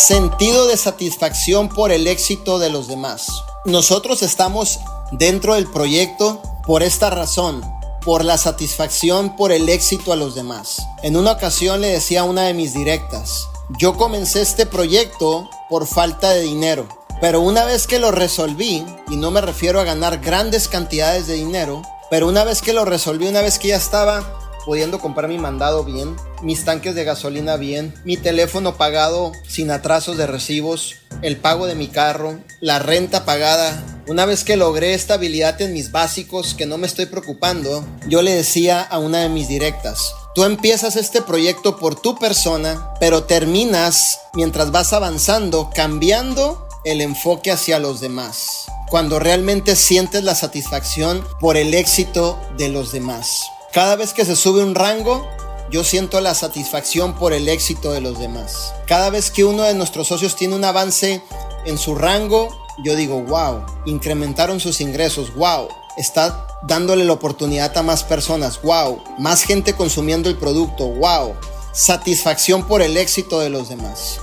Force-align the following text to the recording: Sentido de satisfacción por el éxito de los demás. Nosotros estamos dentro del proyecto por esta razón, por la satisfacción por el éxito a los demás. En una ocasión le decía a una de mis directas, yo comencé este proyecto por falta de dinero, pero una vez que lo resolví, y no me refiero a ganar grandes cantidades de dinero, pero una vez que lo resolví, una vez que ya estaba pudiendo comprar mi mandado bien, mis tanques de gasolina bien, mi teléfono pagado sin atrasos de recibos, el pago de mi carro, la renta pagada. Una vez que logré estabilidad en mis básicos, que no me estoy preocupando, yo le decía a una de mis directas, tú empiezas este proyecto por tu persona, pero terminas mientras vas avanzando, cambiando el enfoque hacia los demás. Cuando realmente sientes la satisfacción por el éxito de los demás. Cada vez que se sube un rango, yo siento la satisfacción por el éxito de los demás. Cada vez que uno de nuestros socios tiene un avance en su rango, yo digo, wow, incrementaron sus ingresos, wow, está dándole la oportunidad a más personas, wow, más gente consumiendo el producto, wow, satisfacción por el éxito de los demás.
Sentido 0.00 0.66
de 0.66 0.78
satisfacción 0.78 1.68
por 1.68 1.92
el 1.92 2.06
éxito 2.06 2.58
de 2.58 2.70
los 2.70 2.88
demás. 2.88 3.44
Nosotros 3.66 4.22
estamos 4.22 4.80
dentro 5.12 5.56
del 5.56 5.66
proyecto 5.66 6.40
por 6.64 6.82
esta 6.82 7.10
razón, 7.10 7.60
por 8.02 8.24
la 8.24 8.38
satisfacción 8.38 9.36
por 9.36 9.52
el 9.52 9.68
éxito 9.68 10.14
a 10.14 10.16
los 10.16 10.34
demás. 10.34 10.82
En 11.02 11.18
una 11.18 11.32
ocasión 11.32 11.82
le 11.82 11.88
decía 11.88 12.22
a 12.22 12.24
una 12.24 12.44
de 12.44 12.54
mis 12.54 12.72
directas, 12.72 13.46
yo 13.78 13.98
comencé 13.98 14.40
este 14.40 14.64
proyecto 14.64 15.50
por 15.68 15.86
falta 15.86 16.30
de 16.30 16.40
dinero, 16.40 16.88
pero 17.20 17.42
una 17.42 17.66
vez 17.66 17.86
que 17.86 17.98
lo 17.98 18.10
resolví, 18.10 18.86
y 19.10 19.16
no 19.16 19.30
me 19.30 19.42
refiero 19.42 19.80
a 19.80 19.84
ganar 19.84 20.20
grandes 20.20 20.66
cantidades 20.66 21.26
de 21.26 21.34
dinero, 21.34 21.82
pero 22.08 22.26
una 22.26 22.42
vez 22.44 22.62
que 22.62 22.72
lo 22.72 22.86
resolví, 22.86 23.28
una 23.28 23.42
vez 23.42 23.58
que 23.58 23.68
ya 23.68 23.76
estaba 23.76 24.24
pudiendo 24.64 24.98
comprar 24.98 25.28
mi 25.28 25.38
mandado 25.38 25.84
bien, 25.84 26.16
mis 26.42 26.64
tanques 26.64 26.94
de 26.94 27.04
gasolina 27.04 27.56
bien, 27.56 27.94
mi 28.04 28.16
teléfono 28.16 28.76
pagado 28.76 29.32
sin 29.46 29.70
atrasos 29.70 30.16
de 30.16 30.26
recibos, 30.26 30.96
el 31.22 31.36
pago 31.36 31.66
de 31.66 31.74
mi 31.74 31.88
carro, 31.88 32.38
la 32.60 32.78
renta 32.78 33.24
pagada. 33.24 33.84
Una 34.06 34.24
vez 34.24 34.44
que 34.44 34.56
logré 34.56 34.94
estabilidad 34.94 35.60
en 35.60 35.72
mis 35.72 35.92
básicos, 35.92 36.54
que 36.54 36.66
no 36.66 36.78
me 36.78 36.86
estoy 36.86 37.06
preocupando, 37.06 37.84
yo 38.08 38.22
le 38.22 38.34
decía 38.34 38.80
a 38.82 38.98
una 38.98 39.20
de 39.20 39.28
mis 39.28 39.48
directas, 39.48 40.14
tú 40.34 40.44
empiezas 40.44 40.96
este 40.96 41.22
proyecto 41.22 41.76
por 41.76 42.00
tu 42.00 42.16
persona, 42.18 42.92
pero 43.00 43.24
terminas 43.24 44.20
mientras 44.34 44.70
vas 44.70 44.92
avanzando, 44.92 45.70
cambiando 45.74 46.66
el 46.84 47.00
enfoque 47.00 47.50
hacia 47.50 47.78
los 47.78 48.00
demás. 48.00 48.66
Cuando 48.88 49.18
realmente 49.18 49.76
sientes 49.76 50.24
la 50.24 50.34
satisfacción 50.34 51.24
por 51.38 51.56
el 51.56 51.74
éxito 51.74 52.40
de 52.56 52.68
los 52.68 52.90
demás. 52.90 53.42
Cada 53.72 53.94
vez 53.94 54.12
que 54.12 54.24
se 54.24 54.34
sube 54.34 54.64
un 54.64 54.74
rango, 54.74 55.24
yo 55.70 55.84
siento 55.84 56.20
la 56.20 56.34
satisfacción 56.34 57.14
por 57.14 57.32
el 57.32 57.48
éxito 57.48 57.92
de 57.92 58.00
los 58.00 58.18
demás. 58.18 58.74
Cada 58.86 59.10
vez 59.10 59.30
que 59.30 59.44
uno 59.44 59.62
de 59.62 59.74
nuestros 59.74 60.08
socios 60.08 60.34
tiene 60.34 60.56
un 60.56 60.64
avance 60.64 61.22
en 61.64 61.78
su 61.78 61.94
rango, 61.94 62.48
yo 62.82 62.96
digo, 62.96 63.22
wow, 63.22 63.64
incrementaron 63.86 64.58
sus 64.58 64.80
ingresos, 64.80 65.32
wow, 65.36 65.68
está 65.96 66.48
dándole 66.66 67.04
la 67.04 67.12
oportunidad 67.12 67.76
a 67.78 67.84
más 67.84 68.02
personas, 68.02 68.60
wow, 68.62 69.04
más 69.18 69.44
gente 69.44 69.74
consumiendo 69.74 70.28
el 70.28 70.36
producto, 70.36 70.88
wow, 70.88 71.36
satisfacción 71.72 72.66
por 72.66 72.82
el 72.82 72.96
éxito 72.96 73.38
de 73.38 73.50
los 73.50 73.68
demás. 73.68 74.18